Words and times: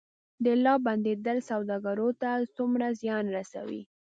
د 0.45 0.47
لارو 0.63 0.83
بندیدل 0.85 1.37
سوداګرو 1.49 2.09
ته 2.21 2.29
څومره 2.55 2.85
زیان 3.01 3.25
رسوي؟ 3.37 3.81